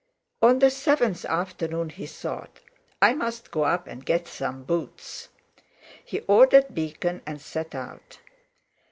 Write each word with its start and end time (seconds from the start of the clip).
On 0.41 0.57
the 0.57 0.71
seventh 0.71 1.25
afternoon 1.25 1.89
he 1.89 2.07
thought: 2.07 2.59
"I 3.03 3.13
must 3.13 3.51
go 3.51 3.65
up 3.65 3.85
and 3.85 4.03
get 4.03 4.27
some 4.27 4.63
boots." 4.63 5.29
He 6.03 6.21
ordered 6.21 6.73
Beacon, 6.73 7.21
and 7.27 7.39
set 7.39 7.75
out. 7.75 8.17